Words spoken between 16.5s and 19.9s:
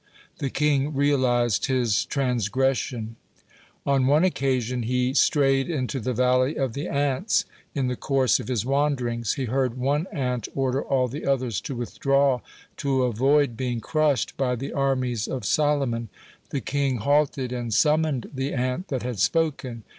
king halted and summoned the ant that had spoken.